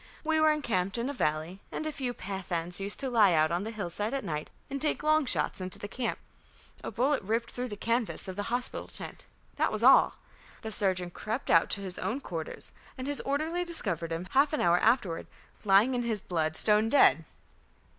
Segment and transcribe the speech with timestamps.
[0.23, 3.63] We were encamped in a valley, and a few Pathans used to lie out on
[3.63, 6.17] the hillside at night and take long shots into the camp.
[6.83, 9.25] A bullet ripped through the canvas of the hospital tent
[9.57, 10.15] that was all.
[10.63, 14.59] The surgeon crept out to his own quarters, and his orderly discovered him half an
[14.61, 15.27] hour afterward
[15.65, 17.23] lying in his blood stone dead."